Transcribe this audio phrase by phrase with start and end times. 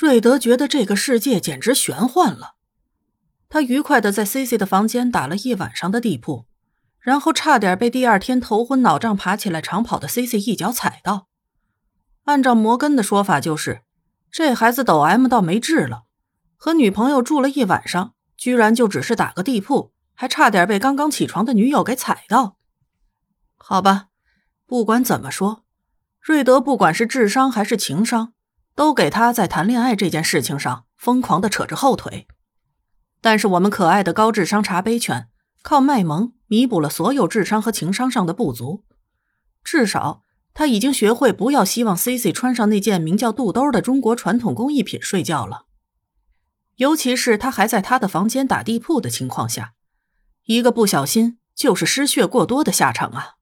[0.00, 2.54] 瑞德觉得这个世界简直玄幻了。
[3.50, 6.46] 他愉快的在 C C 的房间打了一晚上的地铺，
[7.00, 11.28] 然后差点被第二天头昏脑胀爬起来长跑的 C C 一脚踩到。
[12.24, 13.82] 按照摩根的说法，就是
[14.32, 16.04] 这孩子抖 M 到没治了，
[16.56, 22.56] 和女朋友住了一晚上，居然就只是打个地铺，还差点被刚刚起床的女友给踩到。
[23.58, 24.06] 好吧，
[24.64, 25.66] 不管怎么说，
[26.22, 28.32] 瑞德不管是智商还是情商，
[28.80, 32.26] 都给他在谈恋爱这件事情上疯狂的扯着后腿。
[33.20, 35.28] 但是我们可爱的高智商茶杯犬，
[35.60, 38.86] 靠卖萌弥补了所有智商和情商上的不足，
[39.62, 40.22] 至少。
[40.54, 45.66] 他已经学会不要希望 C C 穿上那件名叫肚兜的中国传统工艺品睡觉了，
[46.76, 49.74] 尤其是他还在他的房间打地铺的情况下，
[50.46, 53.34] 一个不小心就是失血过多的下场啊。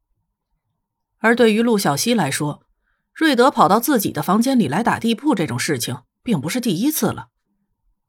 [1.18, 2.64] 而对于陆小西来说，
[3.18, 7.30] 瑞德跑到自己的房间里来打地铺这种事情并不是第一次了。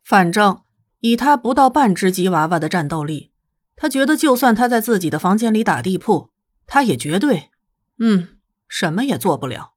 [0.03, 0.61] 反正
[0.99, 3.31] 以他不到半只吉娃娃的战斗力，
[3.75, 6.29] 他觉得就算他在自己的房间里打地铺，
[6.67, 7.49] 他也绝对，
[7.97, 8.35] 嗯。
[8.67, 9.73] 什么也做不了。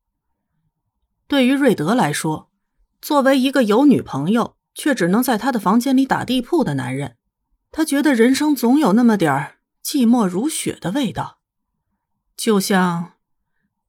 [1.27, 2.51] 对于瑞德来说，
[3.01, 7.17] 作为一个有女朋友却只能在他的房间里打地铺的男人，
[7.71, 11.39] 他觉得人生总有那么点儿寂寞如雪的味道。
[12.37, 13.13] 就像，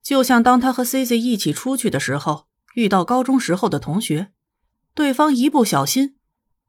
[0.04, 4.32] 就像当他和 C C 一起出去的时候，遇到高中时候的同学，
[4.94, 6.18] 对方一不小心，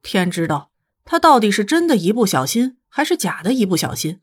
[0.03, 0.71] 天知道
[1.05, 4.21] 他到底是真的一不小心，还是假的一不小心，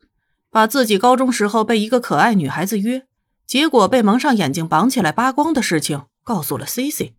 [0.50, 3.06] 把自己高中时候被一个可爱女孩子约。
[3.44, 7.14] 结果被蒙上眼睛绑起来扒光的事情告诉了 C C。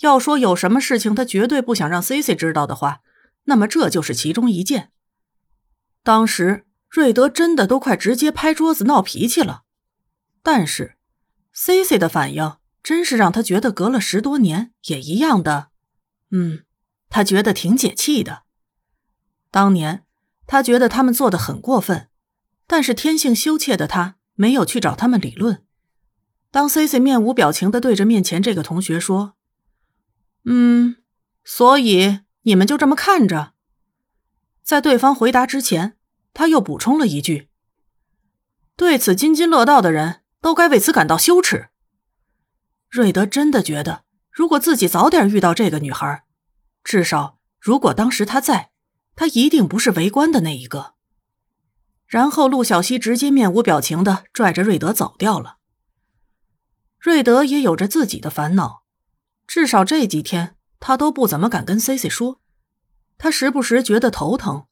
[0.00, 3.00] 要说有什么事情他绝对不想让 C C 知道的话，
[3.44, 4.92] 那么这就是其中一件。
[6.04, 9.62] 当时瑞德真的都快直接拍桌子闹脾气了，
[10.46, 10.94] 但是
[11.52, 15.70] C C 的反应真是让他觉得隔了十多年也一样的，
[16.30, 16.62] 嗯，
[17.08, 18.44] 他觉得挺解气的。
[19.50, 20.04] 当年
[20.46, 22.10] 他觉得他们做的很过分，
[22.68, 24.18] 但是天性羞怯的他。
[24.38, 25.64] 没有去找他们理论。
[26.50, 29.32] 当 C C 面无表情的对着面前这个同学说
[30.44, 30.96] ：“嗯，
[31.42, 33.54] 所以你们就这么看着。”
[34.62, 35.96] 在对方回答之前，
[36.34, 37.48] 他又补充了一句
[38.76, 41.70] ：“对此津津乐道的人都该为此感到羞耻。”
[42.88, 46.22] 瑞德真的觉得，如果自己早点遇到这个女孩，
[46.84, 48.70] 至少如果当时他在，
[49.16, 50.94] 他一定不是围观的那一个。
[52.06, 55.56] 然后，陆小西直接面无表情的拽着瑞德走掉了。
[57.00, 58.84] 瑞德也有着自己的烦恼，
[59.48, 62.40] 至少这几天他都不怎么敢跟 C C 说。
[63.18, 64.66] 他时不时觉得头疼，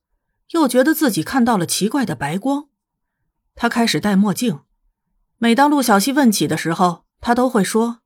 [0.51, 2.69] 又觉得自己看到了奇怪的白光。
[3.57, 4.61] 他开始戴墨镜，
[5.45, 7.99] 每当陆小西问起的时候，他都会说：“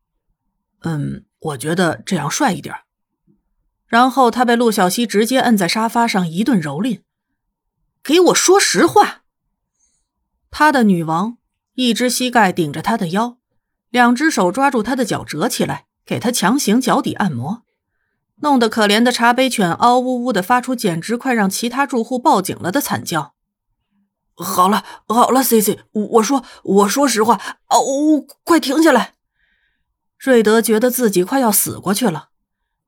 [0.83, 2.75] 嗯，我觉得这样帅一点。”
[3.87, 7.03] 然后他被陆小西直接摁在沙发上一顿蹂躏。
[8.03, 9.23] 给我说实话。
[10.51, 11.39] 他的女王
[11.75, 13.39] 一只膝盖顶着他的腰，
[13.89, 17.63] 两只手抓住他的脚折起来，给他强行脚底按摩，
[18.41, 23.37] 弄得可怜的茶杯犬嗷呜呜的发出简直快让其他住户报警了的惨叫。
[24.41, 27.35] 好了好了，C C，我说我说实话，
[27.69, 29.15] 哦，快停下来！
[30.17, 32.29] 瑞德觉得自己快要死过去了，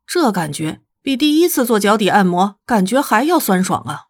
[0.06, 4.06] 这感觉比第一次做脚底按摩感觉还要酸爽啊！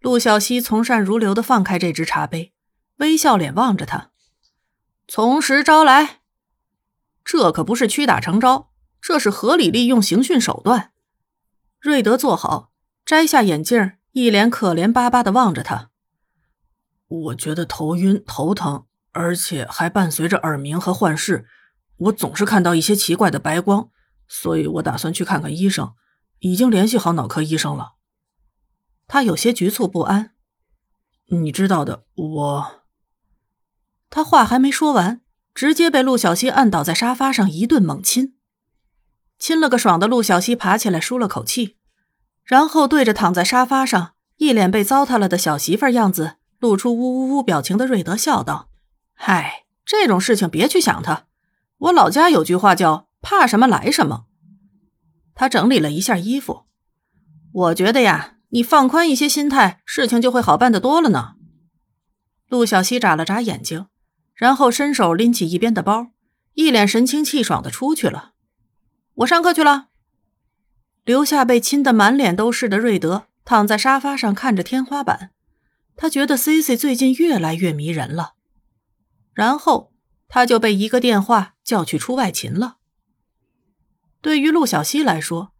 [0.00, 2.52] 陆小西从善如流的放开这只茶杯，
[2.96, 4.10] 微笑脸望着他，
[5.06, 6.20] 从实招来。
[7.22, 8.70] 这可不是屈打成招，
[9.00, 10.92] 这是合理利用刑讯手段。
[11.78, 12.72] 瑞德坐好，
[13.04, 15.89] 摘下眼镜，一脸可怜巴巴的望着他。
[17.10, 21.46] 我觉得头晕、头疼，而且还伴随着耳鸣和幻视。
[21.96, 23.90] 我总是看到一些奇怪的白光，
[24.28, 25.92] 所以我打算去看看医生，
[26.38, 27.94] 已经联系好脑科医生了。
[29.08, 30.34] 他有些局促不安，
[31.26, 32.84] 你知道的，我。
[34.08, 35.20] 他话还没说完，
[35.52, 38.36] 直接被陆小西按倒在沙发上一顿猛亲，
[39.38, 41.76] 亲了个爽的陆小西爬起来舒了口气，
[42.44, 48.68] 然后对着躺在沙发上一脸被糟蹋了的小媳妇儿样子，露出呜呜呜表情的瑞德笑道
[49.14, 51.24] ：“嗨，这种事情别去想它，
[51.78, 54.26] 我老家有句话叫怕什么来什么。”
[55.34, 56.66] 他整理了一下衣服，
[57.52, 58.36] 我觉得呀。
[58.52, 61.34] 你放宽一些心态，事情就会好办得多了呢。
[62.48, 63.86] 陆小西眨了眨眼睛，
[64.34, 66.08] 然后伸手拎起一边的包，
[66.54, 68.32] 一脸神清气爽的出去了。
[69.18, 69.86] 我上课去了，
[71.04, 75.30] 留下被亲得满脸都是的瑞德躺在沙发上看着天花板。
[76.00, 78.32] 他觉得 C C 最近越来越迷人了。
[79.34, 79.92] 然后
[80.28, 82.78] 他就被一个电话叫去出外勤了。
[84.22, 85.52] 对于陆小西来说，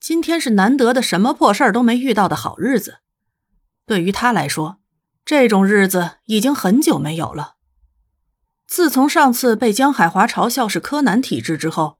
[0.00, 3.00] 今天是难得的什么破事儿都没遇到的好日子。
[3.84, 4.80] 对于他来说，
[5.26, 7.56] 这种日子已经很久没有了。
[8.66, 11.98] 自从上次被江海华嘲笑是柯南体质之后，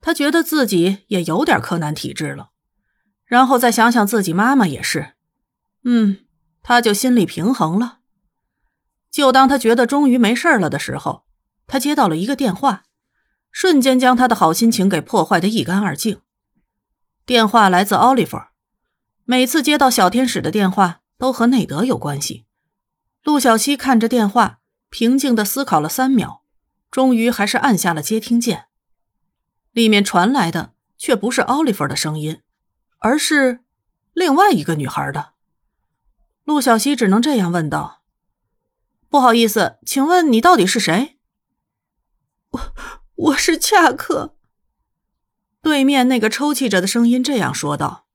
[0.00, 2.50] 他觉得自己也有点柯南体质了。
[3.24, 5.12] 然后再想想自己妈妈也是，
[5.84, 6.18] 嗯，
[6.68, 8.00] 他就心里平衡了。
[9.10, 11.24] 就当他觉得终于没事了的时候，
[11.66, 12.84] 他接到了一个电话，
[13.50, 16.20] 瞬间将他的好心情给破坏的一干二净。
[17.24, 18.36] 电话来自奥利弗，
[19.24, 22.44] 每次接到小天使的电话都和内德有关系。
[23.24, 24.58] 陆小西看着电话，
[24.90, 26.42] 平静的思考了三秒，
[26.90, 28.66] 终于还是按下了接听键。
[29.72, 32.42] 里面传来的却不是奥利弗的声音。
[32.98, 33.60] 而是
[34.12, 35.32] 另外一个女孩的，
[36.48, 38.00] 陆小西只能这样问道
[39.10, 41.18] ：“不好意思，请问你到底是谁
[42.48, 42.74] ？”“我
[43.16, 44.34] 我是恰克。”
[45.60, 48.06] 对面那个抽泣着的声音这样说道：“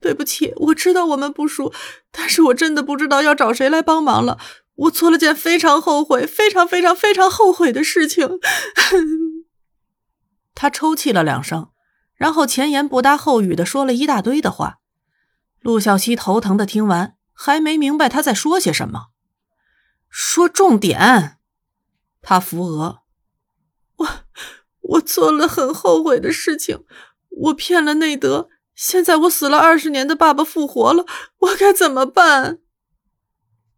[0.00, 1.72] 对不起，我知道我们不熟，
[2.10, 4.36] 但是我真的不知道要找谁来帮忙了。
[4.74, 8.40] 我做了件非常后悔、非常非常非常后悔的事情。
[10.52, 11.70] ”他抽泣了两声。
[12.16, 14.80] 然后前言不搭后语的说了一大堆的话，
[15.60, 19.08] 陆小西头疼的听完，还没明白他在说些什么。
[20.08, 21.38] 说重点，
[22.22, 23.00] 他扶额。
[23.96, 24.08] 我
[24.80, 26.84] 我做了很后悔的事情，
[27.28, 31.04] 我骗了内德，现在我死了二十年的爸爸复活了，
[31.38, 32.60] 我该怎么办？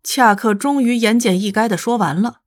[0.02, 2.42] 恰克终于言简意赅的说完了。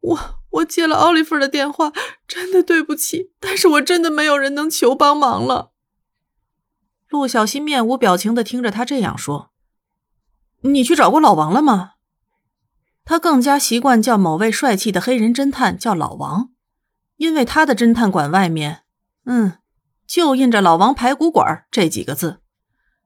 [0.00, 0.44] 我。
[0.54, 1.92] 我接了奥利弗的电话，
[2.28, 5.72] 真的对不起，但是我真的没有人能求帮忙了。
[7.14, 9.52] 陆小西面无表情的听着他这样说
[10.62, 11.92] ：“你去找过老王了吗？”
[13.06, 16.50] 他更加习惯叫某位帅气的黑人侦探叫老王，
[17.14, 18.82] 因为他的侦探馆外面，
[19.26, 19.58] 嗯，
[20.08, 22.40] 就印着“老王排骨馆”这几个字。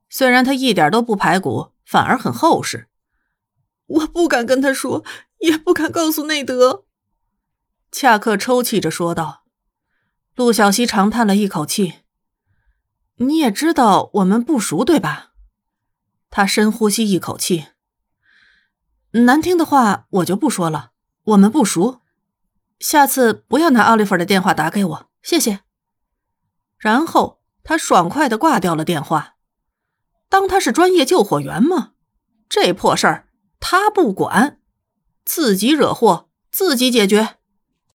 [0.08, 2.88] 虽然他一点都不排骨，反而很厚实。
[3.88, 5.04] 我不敢跟他说，
[5.40, 6.86] 也不敢告诉内德。
[7.92, 9.44] 恰克抽泣着说道
[10.34, 11.96] ：“陆小西长叹了一口气。
[13.18, 15.32] 你也知道我们不熟，对吧？”
[16.30, 17.68] 他深呼吸一口气。
[19.12, 20.92] 难听的话我就不说了，
[21.24, 22.02] 我们不熟。
[22.78, 25.60] 下次不要拿奥利弗的电话打给我，谢谢。
[26.76, 29.36] 然后他爽快的挂掉了电话。
[30.28, 31.92] 当他是专业救火员吗？
[32.48, 33.28] 这破事儿
[33.58, 34.60] 他不管，
[35.24, 37.37] 自己惹祸自己解决。